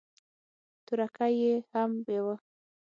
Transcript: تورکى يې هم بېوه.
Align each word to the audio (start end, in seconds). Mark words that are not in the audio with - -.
تورکى 0.85 1.27
يې 1.39 1.53
هم 1.71 1.91
بېوه. 2.05 2.35